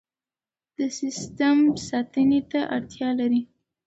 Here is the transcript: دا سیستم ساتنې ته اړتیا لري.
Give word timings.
دا 0.75 0.85
سیستم 0.99 1.57
ساتنې 1.87 2.41
ته 2.51 2.59
اړتیا 2.75 3.09
لري. 3.19 3.41